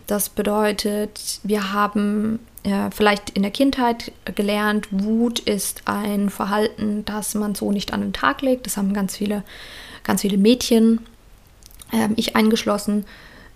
[0.09, 7.35] Das bedeutet, wir haben äh, vielleicht in der Kindheit gelernt, Wut ist ein Verhalten, das
[7.35, 8.67] man so nicht an den Tag legt.
[8.67, 9.43] Das haben ganz viele,
[10.05, 11.01] ganz viele Mädchen,
[11.93, 13.05] äh, ich eingeschlossen,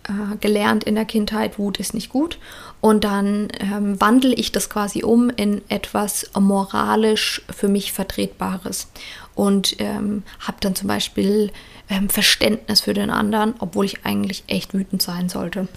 [0.09, 2.38] äh, gelernt in der Kindheit, Wut ist nicht gut.
[2.81, 8.88] Und dann ähm, wandle ich das quasi um in etwas moralisch für mich Vertretbares.
[9.35, 11.53] Und ähm, habe dann zum Beispiel
[11.88, 15.69] ähm, Verständnis für den anderen, obwohl ich eigentlich echt wütend sein sollte.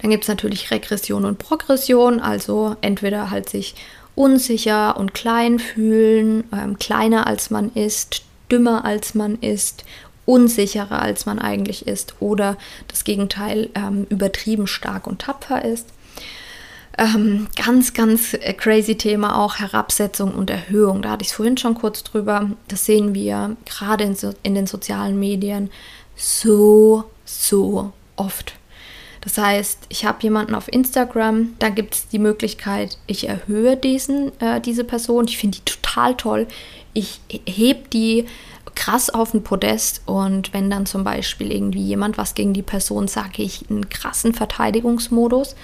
[0.00, 3.74] Dann gibt es natürlich Regression und Progression, also entweder halt sich
[4.14, 9.84] unsicher und klein fühlen, ähm, kleiner als man ist, dümmer als man ist
[10.24, 12.58] unsicherer, als man eigentlich ist, oder
[12.88, 15.86] das Gegenteil ähm, übertrieben stark und tapfer ist.
[16.98, 21.00] Ähm, ganz, ganz crazy Thema auch Herabsetzung und Erhöhung.
[21.00, 22.50] Da hatte ich es vorhin schon kurz drüber.
[22.66, 25.70] Das sehen wir gerade in, so, in den sozialen Medien
[26.16, 28.57] so, so oft.
[29.20, 34.32] Das heißt, ich habe jemanden auf Instagram, da gibt es die Möglichkeit, ich erhöhe diesen,
[34.40, 35.26] äh, diese Person.
[35.26, 36.46] Ich finde die total toll.
[36.94, 38.26] Ich heb die
[38.74, 43.08] krass auf den Podest und wenn dann zum Beispiel irgendwie jemand was gegen die Person
[43.08, 45.56] sage ich einen krassen Verteidigungsmodus,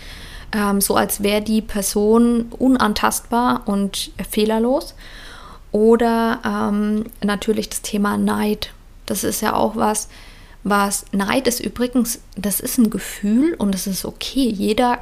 [0.52, 4.94] ähm, so als wäre die Person unantastbar und fehlerlos.
[5.70, 8.70] Oder ähm, natürlich das Thema Neid.
[9.06, 10.08] Das ist ja auch was,
[10.64, 14.48] was Neid ist übrigens, das ist ein Gefühl und das ist okay.
[14.48, 14.98] Jeder,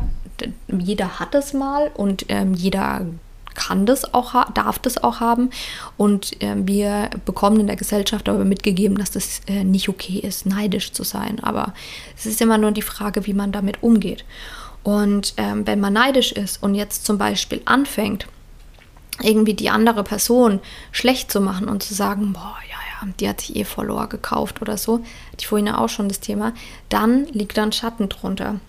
[0.68, 3.06] jeder hat es mal und ähm, jeder
[3.54, 5.50] kann das auch, darf das auch haben.
[5.96, 10.46] Und äh, wir bekommen in der Gesellschaft aber mitgegeben, dass das äh, nicht okay ist,
[10.46, 11.38] neidisch zu sein.
[11.40, 11.74] Aber
[12.16, 14.24] es ist immer nur die Frage, wie man damit umgeht.
[14.82, 18.26] Und ähm, wenn man neidisch ist und jetzt zum Beispiel anfängt,
[19.20, 23.40] irgendwie die andere Person schlecht zu machen und zu sagen, boah, ja, ja, die hat
[23.40, 26.52] sich eh Follower gekauft oder so, hatte ich vorhin ja auch schon das Thema,
[26.88, 28.60] dann liegt da ein Schatten drunter.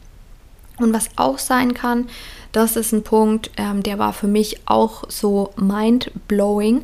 [0.78, 2.10] Und was auch sein kann,
[2.52, 6.84] das ist ein Punkt, ähm, der war für mich auch so mind-blowing.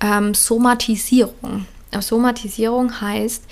[0.00, 1.66] Ähm, Somatisierung.
[2.00, 3.44] Somatisierung heißt,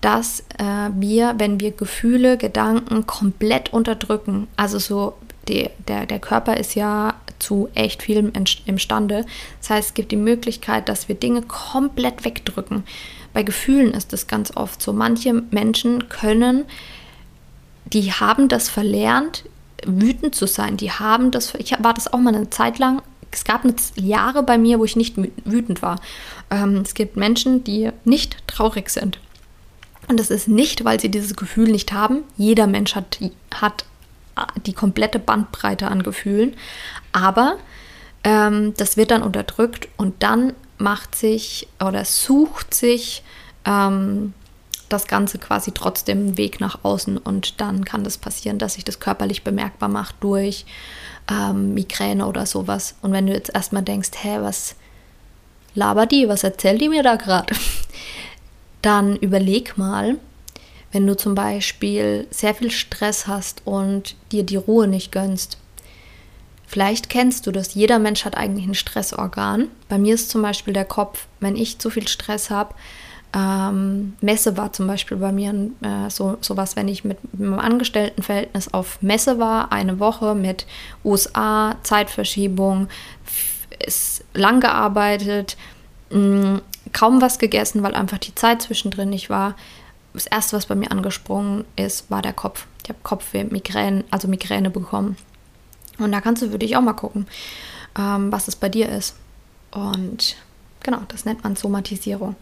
[0.00, 5.14] dass äh, wir, wenn wir Gefühle, Gedanken komplett unterdrücken, also so
[5.48, 8.32] die, der, der Körper ist ja zu echt vielem
[8.64, 9.26] imstande.
[9.60, 12.84] Das heißt, es gibt die Möglichkeit, dass wir Dinge komplett wegdrücken.
[13.32, 14.92] Bei Gefühlen ist das ganz oft so.
[14.92, 16.64] Manche Menschen können,
[17.92, 19.44] die haben das verlernt,
[19.84, 20.76] wütend zu sein.
[20.76, 23.02] Die haben das, ich war das auch mal eine Zeit lang.
[23.30, 23.62] Es gab
[23.96, 26.00] Jahre bei mir, wo ich nicht wütend war.
[26.50, 29.18] Ähm, es gibt Menschen, die nicht traurig sind.
[30.06, 32.20] Und das ist nicht, weil sie dieses Gefühl nicht haben.
[32.36, 33.18] Jeder Mensch hat,
[33.52, 33.84] hat
[34.66, 36.54] die komplette Bandbreite an Gefühlen.
[37.12, 37.56] Aber
[38.24, 43.22] ähm, das wird dann unterdrückt und dann macht sich oder sucht sich
[43.64, 44.34] ähm,
[44.88, 48.84] das Ganze quasi trotzdem einen Weg nach außen und dann kann das passieren, dass sich
[48.84, 50.66] das körperlich bemerkbar macht durch
[51.30, 52.94] ähm, Migräne oder sowas.
[53.02, 54.76] Und wenn du jetzt erstmal denkst, hä, was
[55.74, 57.54] labert die, was erzählt die mir da gerade?
[58.82, 60.16] Dann überleg mal,
[60.94, 65.58] wenn du zum Beispiel sehr viel Stress hast und dir die Ruhe nicht gönnst.
[66.68, 67.74] Vielleicht kennst du das.
[67.74, 69.68] Jeder Mensch hat eigentlich ein Stressorgan.
[69.88, 71.26] Bei mir ist zum Beispiel der Kopf.
[71.40, 72.74] Wenn ich zu viel Stress habe,
[73.34, 75.52] ähm, Messe war zum Beispiel bei mir
[75.82, 80.64] äh, so sowas, wenn ich mit, mit meinem Angestelltenverhältnis auf Messe war, eine Woche mit
[81.04, 82.86] USA, Zeitverschiebung,
[83.84, 85.56] ist lang gearbeitet,
[86.10, 89.56] mh, mm, kaum was gegessen, weil einfach die Zeit zwischendrin nicht war.
[90.14, 92.66] Das erste, was bei mir angesprungen ist, war der Kopf.
[92.82, 95.16] Ich habe Kopfweh, Migräne, also Migräne bekommen.
[95.98, 97.26] Und da kannst du für dich auch mal gucken,
[97.98, 99.16] ähm, was es bei dir ist.
[99.70, 100.36] Und
[100.84, 102.36] Genau, das nennt man Somatisierung.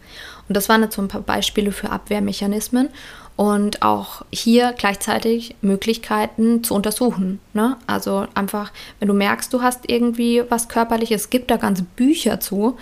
[0.47, 2.89] Und das waren jetzt so ein paar Beispiele für Abwehrmechanismen
[3.37, 7.39] und auch hier gleichzeitig Möglichkeiten zu untersuchen.
[7.53, 7.77] Ne?
[7.87, 12.41] Also einfach, wenn du merkst, du hast irgendwie was Körperliches, es gibt da ganze Bücher
[12.41, 12.77] zu,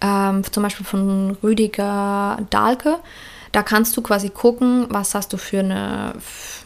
[0.00, 3.00] ähm, zum Beispiel von Rüdiger Dahlke.
[3.52, 6.14] Da kannst du quasi gucken, was hast du für eine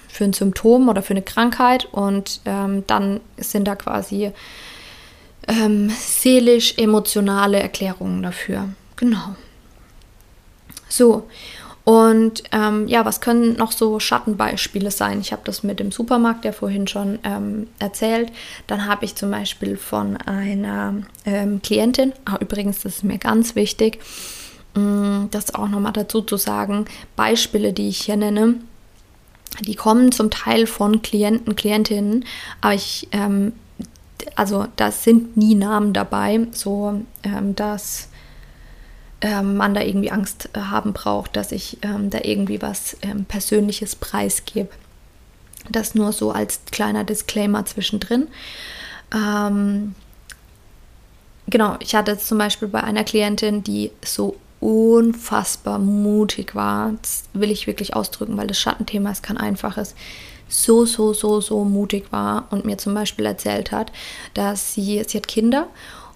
[0.08, 4.30] für ein Symptom oder für eine Krankheit und ähm, dann sind da quasi
[5.48, 8.68] ähm, seelisch-emotionale Erklärungen dafür.
[8.94, 9.34] Genau.
[10.88, 11.26] So,
[11.84, 15.20] Und ähm, ja, was können noch so Schattenbeispiele sein?
[15.20, 18.32] Ich habe das mit dem Supermarkt ja vorhin schon ähm, erzählt.
[18.66, 20.94] Dann habe ich zum Beispiel von einer
[21.26, 24.00] ähm, Klientin, ah, übrigens, das ist mir ganz wichtig,
[24.74, 28.56] das auch nochmal dazu zu sagen, Beispiele, die ich hier nenne,
[29.60, 32.24] die kommen zum Teil von Klienten, Klientinnen,
[32.60, 33.52] aber ich, ähm,
[34.34, 38.08] also da sind nie Namen dabei, so ähm, dass
[39.20, 43.24] ähm, man da irgendwie Angst äh, haben braucht, dass ich ähm, da irgendwie was ähm,
[43.24, 44.70] Persönliches preisgebe.
[45.70, 48.28] Das nur so als kleiner Disclaimer zwischendrin.
[49.14, 49.94] Ähm,
[51.46, 56.94] genau, ich hatte zum Beispiel bei einer Klientin, die so unfassbar mutig war.
[57.02, 59.94] Das will ich wirklich ausdrücken, weil das Schattenthema ist kein einfaches.
[60.48, 63.92] So, so, so, so mutig war und mir zum Beispiel erzählt hat,
[64.32, 65.66] dass sie, sie hat Kinder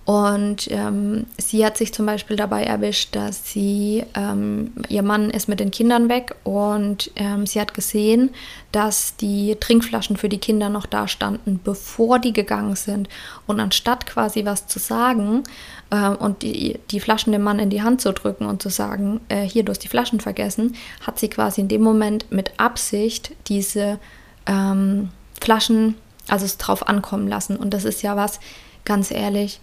[0.09, 5.51] und ähm, sie hat sich zum Beispiel dabei erwischt, dass sie, ähm, ihr Mann ist
[5.51, 8.31] mit den Kindern weg und ähm, sie hat gesehen,
[8.73, 13.11] dass die Trinkflaschen für die Kinder noch da standen, bevor die gegangen sind.
[13.47, 15.45] Und anstatt quasi was zu sagen
[15.91, 19.21] äh, und die, die Flaschen dem Mann in die Hand zu drücken und zu sagen,
[19.29, 20.75] äh, hier, du hast die Flaschen vergessen,
[21.07, 23.99] hat sie quasi in dem Moment mit Absicht diese
[24.47, 25.97] ähm, Flaschen,
[26.29, 27.59] also es drauf ankommen lassen.
[27.59, 28.41] Und das ist ja was,
[28.87, 29.61] ganz ehrlich,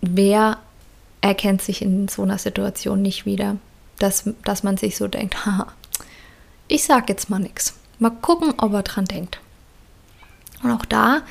[0.00, 0.58] wer
[1.20, 3.56] erkennt sich in so einer Situation nicht wieder,
[3.98, 5.68] dass, dass man sich so denkt, haha,
[6.68, 7.74] ich sag jetzt mal nichts.
[7.98, 9.40] Mal gucken, ob er dran denkt.
[10.62, 11.22] Und auch da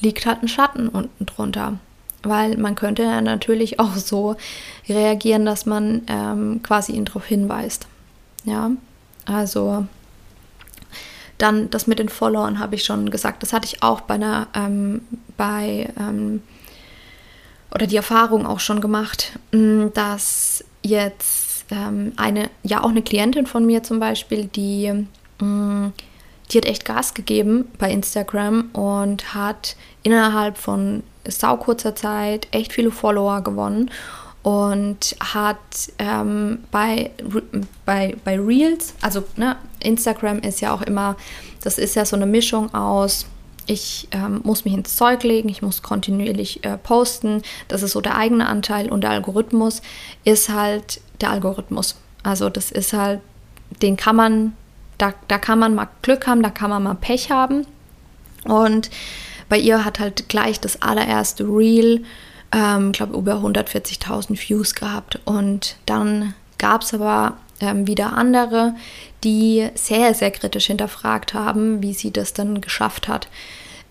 [0.00, 1.78] liegt halt ein Schatten unten drunter.
[2.22, 4.36] Weil man könnte ja natürlich auch so
[4.88, 7.86] reagieren, dass man ähm, quasi ihn darauf hinweist.
[8.44, 8.70] Ja,
[9.24, 9.86] also
[11.38, 13.42] dann das mit den Followern habe ich schon gesagt.
[13.42, 15.02] Das hatte ich auch bei einer, ähm,
[15.36, 16.42] bei ähm,
[17.74, 23.46] oder die Erfahrung auch schon gemacht, mm, dass jetzt ähm, eine, ja auch eine Klientin
[23.46, 25.06] von mir zum Beispiel, die,
[25.40, 25.86] mm,
[26.50, 32.72] die hat echt Gas gegeben bei Instagram und hat innerhalb von sau kurzer Zeit echt
[32.72, 33.90] viele Follower gewonnen
[34.42, 35.56] und hat
[35.98, 37.10] ähm, bei,
[37.84, 41.16] bei, bei Reels, also ne, Instagram ist ja auch immer,
[41.62, 43.26] das ist ja so eine Mischung aus
[43.66, 47.42] ich ähm, muss mich ins Zeug legen, ich muss kontinuierlich äh, posten.
[47.68, 49.82] Das ist so der eigene Anteil und der Algorithmus
[50.24, 51.96] ist halt der Algorithmus.
[52.22, 53.20] Also das ist halt,
[53.82, 54.52] den kann man,
[54.98, 57.66] da, da kann man mal Glück haben, da kann man mal Pech haben.
[58.44, 58.90] Und
[59.48, 62.04] bei ihr hat halt gleich das allererste Reel,
[62.52, 65.20] ähm, glaube über 140.000 Views gehabt.
[65.24, 68.74] Und dann gab es aber ähm, wieder andere,
[69.24, 73.28] die sehr, sehr kritisch hinterfragt haben, wie sie das dann geschafft hat,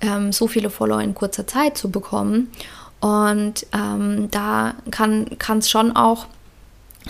[0.01, 2.51] ähm, so viele Follower in kurzer Zeit zu bekommen.
[2.99, 5.27] Und ähm, da kann
[5.59, 6.25] es schon auch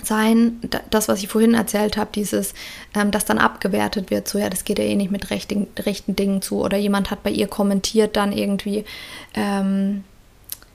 [0.04, 2.54] sein, das, was ich vorhin erzählt habe, dieses,
[2.94, 6.16] ähm, dass dann abgewertet wird, so ja, das geht ja eh nicht mit rechten, rechten
[6.16, 6.62] Dingen zu.
[6.62, 8.84] Oder jemand hat bei ihr kommentiert dann irgendwie,
[9.34, 10.04] ähm,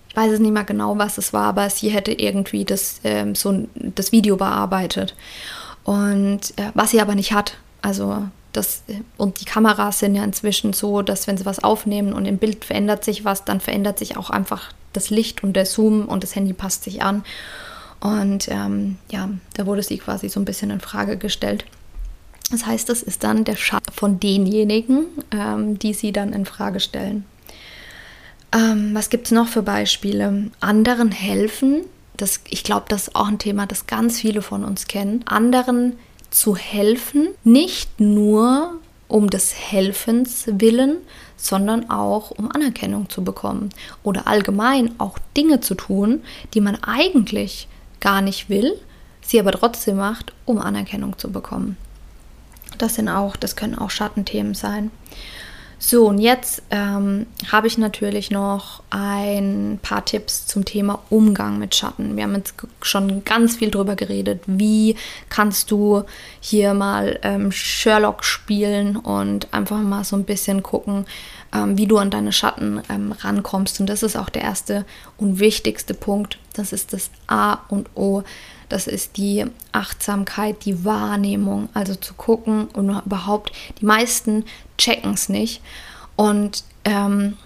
[0.08, 3.34] ich weiß es nicht mehr genau, was es war, aber sie hätte irgendwie das, ähm,
[3.34, 5.14] so das Video bearbeitet.
[5.84, 7.56] Und äh, was sie aber nicht hat.
[7.82, 8.82] Also das,
[9.16, 12.64] und die Kameras sind ja inzwischen so, dass wenn sie was aufnehmen und im Bild
[12.64, 16.34] verändert sich was, dann verändert sich auch einfach das Licht und der Zoom und das
[16.34, 17.22] Handy passt sich an.
[18.00, 21.64] Und ähm, ja, da wurde sie quasi so ein bisschen in Frage gestellt.
[22.50, 26.80] Das heißt, das ist dann der Schatten von denjenigen, ähm, die sie dann in Frage
[26.80, 27.24] stellen.
[28.52, 30.50] Ähm, was gibt es noch für Beispiele?
[30.58, 31.82] Anderen helfen,
[32.16, 35.94] das, ich glaube, das ist auch ein Thema, das ganz viele von uns kennen, anderen
[36.30, 40.98] zu helfen, nicht nur um des Helfens willen,
[41.36, 43.70] sondern auch um Anerkennung zu bekommen
[44.02, 46.22] oder allgemein auch Dinge zu tun,
[46.54, 47.66] die man eigentlich
[47.98, 48.78] gar nicht will,
[49.20, 51.76] sie aber trotzdem macht, um Anerkennung zu bekommen.
[52.78, 54.90] Das sind auch, das können auch Schattenthemen sein.
[55.82, 61.74] So, und jetzt ähm, habe ich natürlich noch ein paar Tipps zum Thema Umgang mit
[61.74, 62.16] Schatten.
[62.16, 64.42] Wir haben jetzt schon ganz viel darüber geredet.
[64.46, 64.94] Wie
[65.30, 66.04] kannst du
[66.38, 71.06] hier mal ähm, Sherlock spielen und einfach mal so ein bisschen gucken,
[71.54, 73.80] ähm, wie du an deine Schatten ähm, rankommst.
[73.80, 74.84] Und das ist auch der erste
[75.16, 76.38] und wichtigste Punkt.
[76.54, 78.24] Das ist das A und O
[78.70, 84.44] das ist die Achtsamkeit, die Wahrnehmung, also zu gucken und überhaupt, die meisten
[84.78, 85.60] checken es nicht.
[86.14, 87.36] Und ähm,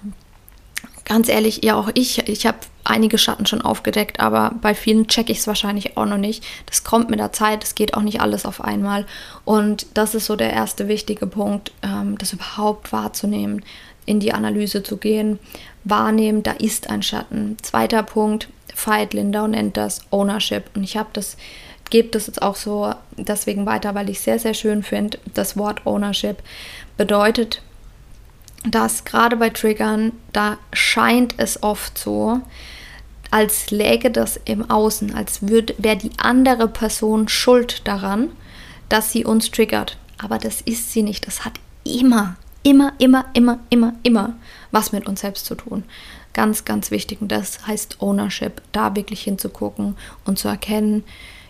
[1.07, 5.33] ganz ehrlich, ja auch ich, ich habe einige Schatten schon aufgedeckt, aber bei vielen checke
[5.33, 6.45] ich es wahrscheinlich auch noch nicht.
[6.67, 9.07] Das kommt mit der Zeit, es geht auch nicht alles auf einmal.
[9.47, 13.65] Und das ist so der erste wichtige Punkt, ähm, das überhaupt wahrzunehmen,
[14.07, 15.39] in die Analyse zu gehen,
[15.85, 17.57] wahrnehmen, da ist ein Schatten.
[17.63, 20.65] Zweiter Punkt, Veit Lindau nennt das Ownership.
[20.75, 21.37] Und ich habe das
[21.91, 25.19] gebe das jetzt auch so deswegen weiter, weil ich sehr, sehr schön finde.
[25.33, 26.39] Das Wort Ownership
[26.97, 27.63] bedeutet,
[28.69, 32.41] dass gerade bei Triggern, da scheint es oft so,
[33.31, 38.31] als läge das im Außen, als wäre die andere Person schuld daran,
[38.89, 39.97] dass sie uns triggert.
[40.19, 41.27] Aber das ist sie nicht.
[41.27, 44.35] Das hat immer, immer, immer, immer, immer, immer
[44.73, 45.85] was mit uns selbst zu tun.
[46.33, 47.21] Ganz, ganz wichtig.
[47.23, 51.05] Und das heißt Ownership, da wirklich hinzugucken und zu erkennen,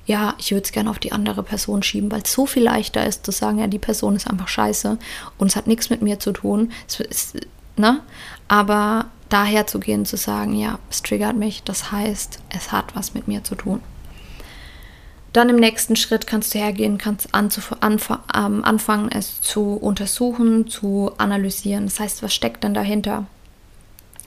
[0.06, 3.06] ja, ich würde es gerne auf die andere Person schieben, weil es so viel leichter
[3.06, 4.98] ist zu sagen, ja, die Person ist einfach scheiße
[5.38, 6.72] und es hat nichts mit mir zu tun.
[6.86, 7.46] Es ist,
[7.76, 8.02] ne?
[8.46, 13.14] Aber daher zu gehen, zu sagen, ja, es triggert mich, das heißt, es hat was
[13.14, 13.80] mit mir zu tun.
[15.34, 21.86] Dann im nächsten Schritt kannst du hergehen, kannst ähm, anfangen, es zu untersuchen, zu analysieren.
[21.86, 23.26] Das heißt, was steckt denn dahinter?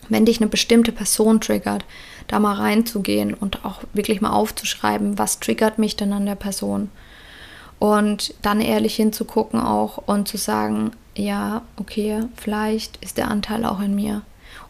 [0.10, 1.86] Wenn dich eine bestimmte Person triggert,
[2.28, 6.90] da mal reinzugehen und auch wirklich mal aufzuschreiben, was triggert mich denn an der Person?
[7.80, 13.80] Und dann ehrlich hinzugucken auch und zu sagen, ja, okay, vielleicht ist der Anteil auch
[13.80, 14.24] in mir.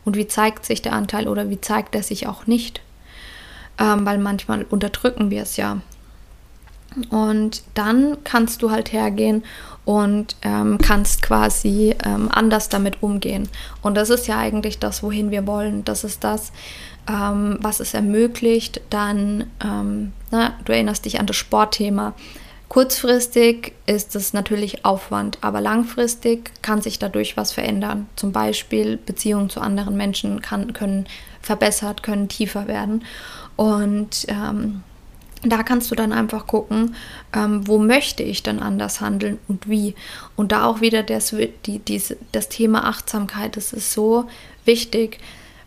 [0.05, 2.81] Und wie zeigt sich der Anteil oder wie zeigt er sich auch nicht?
[3.79, 5.81] Ähm, weil manchmal unterdrücken wir es ja.
[7.09, 9.43] Und dann kannst du halt hergehen
[9.85, 13.47] und ähm, kannst quasi ähm, anders damit umgehen.
[13.81, 15.85] Und das ist ja eigentlich das, wohin wir wollen.
[15.85, 16.51] Das ist das,
[17.09, 18.81] ähm, was es ermöglicht.
[18.89, 22.13] Dann, ähm, na, du erinnerst dich an das Sportthema.
[22.67, 28.09] Kurzfristig ist es natürlich Aufwand, aber langfristig kann sich dadurch was verändern.
[28.17, 31.07] Zum Beispiel Beziehungen zu anderen Menschen kann, können
[31.41, 33.05] verbessert, können tiefer werden.
[33.55, 34.83] Und ähm,
[35.43, 36.95] da kannst du dann einfach gucken,
[37.33, 39.95] ähm, wo möchte ich dann anders handeln und wie.
[40.35, 41.35] Und da auch wieder das,
[41.65, 44.27] die, diese, das Thema Achtsamkeit, das ist so
[44.65, 45.19] wichtig,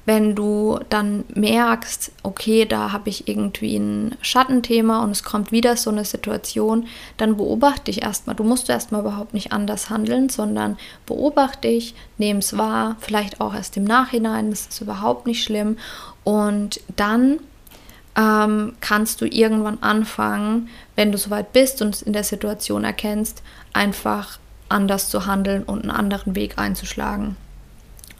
[0.06, 5.76] wenn du dann merkst, okay, da habe ich irgendwie ein Schattenthema und es kommt wieder
[5.76, 8.34] so eine Situation, dann beobachte dich erstmal.
[8.34, 13.54] Du musst erstmal überhaupt nicht anders handeln, sondern beobachte dich, nehme es wahr, vielleicht auch
[13.54, 15.76] erst im Nachhinein, das ist überhaupt nicht schlimm.
[16.24, 17.38] Und dann
[18.20, 23.42] ähm, kannst du irgendwann anfangen, wenn du soweit bist und es in der Situation erkennst,
[23.72, 27.36] einfach anders zu handeln und einen anderen Weg einzuschlagen.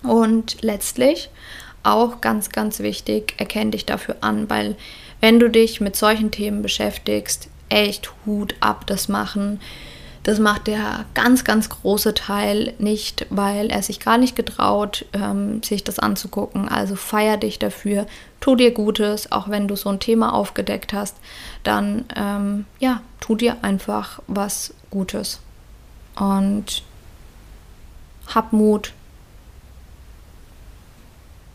[0.03, 1.29] Und letztlich
[1.83, 4.77] auch ganz, ganz wichtig, erkenne dich dafür an, weil
[5.21, 9.61] wenn du dich mit solchen Themen beschäftigst, echt Hut ab, das machen
[10.23, 15.63] das macht der ganz, ganz große Teil nicht, weil er sich gar nicht getraut, ähm,
[15.63, 16.69] sich das anzugucken.
[16.69, 18.07] Also feier dich dafür,
[18.39, 21.17] tu dir Gutes, auch wenn du so ein Thema aufgedeckt hast,
[21.63, 25.41] dann ähm, ja, tu dir einfach was Gutes.
[26.17, 26.83] Und
[28.27, 28.93] hab Mut.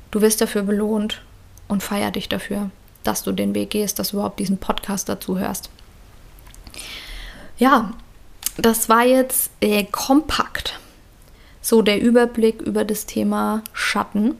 [0.09, 1.21] Du wirst dafür belohnt
[1.67, 2.71] und feier dich dafür,
[3.03, 5.69] dass du den Weg gehst, dass du überhaupt diesen Podcast dazu hörst.
[7.57, 7.91] Ja,
[8.57, 10.79] das war jetzt äh, kompakt.
[11.61, 14.35] So der Überblick über das Thema Schatten.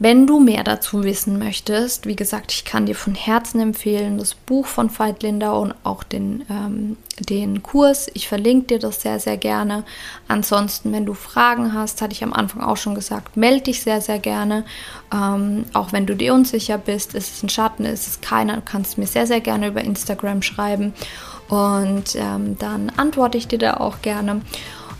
[0.00, 4.36] Wenn du mehr dazu wissen möchtest, wie gesagt, ich kann dir von Herzen empfehlen, das
[4.36, 8.08] Buch von Veit Lindau und auch den, ähm, den Kurs.
[8.14, 9.82] Ich verlinke dir das sehr, sehr gerne.
[10.28, 14.00] Ansonsten, wenn du Fragen hast, hatte ich am Anfang auch schon gesagt, melde dich sehr,
[14.00, 14.64] sehr gerne.
[15.12, 18.62] Ähm, auch wenn du dir unsicher bist, ist es ein Schatten, ist es keiner, du
[18.62, 20.94] kannst mir sehr, sehr gerne über Instagram schreiben.
[21.48, 24.42] Und ähm, dann antworte ich dir da auch gerne.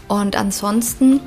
[0.09, 1.21] Und ansonsten,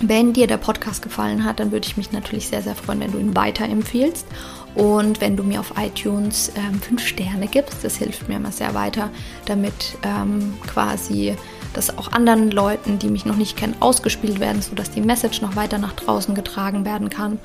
[0.00, 3.12] wenn dir der Podcast gefallen hat, dann würde ich mich natürlich sehr, sehr freuen, wenn
[3.12, 4.26] du ihn weiterempfiehlst.
[4.74, 8.74] Und wenn du mir auf iTunes ähm, fünf Sterne gibst, das hilft mir immer sehr
[8.74, 9.10] weiter,
[9.46, 11.36] damit ähm, quasi
[11.74, 15.54] das auch anderen Leuten, die mich noch nicht kennen, ausgespielt werden, sodass die Message noch
[15.54, 17.38] weiter nach draußen getragen werden kann.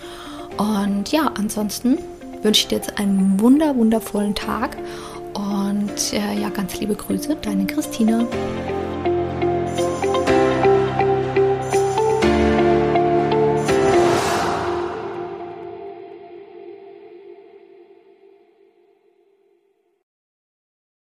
[0.57, 1.99] Und ja, ansonsten
[2.41, 4.77] wünsche ich dir jetzt einen wunder, wundervollen Tag
[5.33, 8.25] und äh, ja, ganz liebe Grüße, deine Christina.